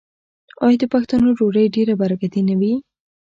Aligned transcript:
آیا 0.65 0.77
د 0.81 0.83
پښتنو 0.93 1.29
ډوډۍ 1.37 1.65
ډیره 1.75 1.93
برکتي 2.01 2.41
نه 2.49 2.55
وي؟ 2.59 2.73